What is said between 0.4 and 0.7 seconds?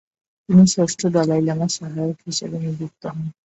তিনি